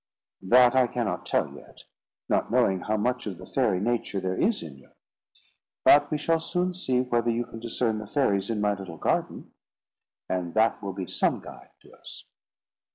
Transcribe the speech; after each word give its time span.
"That 0.41 0.73
I 0.75 0.87
cannot 0.87 1.27
tell 1.27 1.53
yet, 1.53 1.83
not 2.27 2.49
knowing 2.49 2.79
how 2.79 2.97
much 2.97 3.27
of 3.27 3.37
the 3.37 3.45
fairy 3.45 3.79
nature 3.79 4.19
there 4.19 4.35
is 4.35 4.63
in 4.63 4.79
you. 4.79 4.89
But 5.85 6.09
we 6.09 6.17
shall 6.17 6.39
soon 6.39 6.73
see 6.73 7.01
whether 7.01 7.29
you 7.29 7.45
can 7.45 7.59
discern 7.59 7.99
the 7.99 8.07
fairies 8.07 8.49
in 8.49 8.61
my 8.61 8.73
little 8.73 8.97
garden, 8.97 9.51
and 10.27 10.55
that 10.55 10.81
will 10.81 10.93
be 10.93 11.05
some 11.05 11.39
guide 11.39 11.69
to 11.81 11.91
us." 11.93 12.25